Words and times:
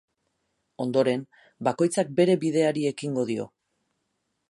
Ondoren, 0.85 1.27
bakoitzak 1.69 2.11
bere 2.21 2.39
bideari 2.47 2.89
ekingo 2.93 3.31
dio. 3.33 3.51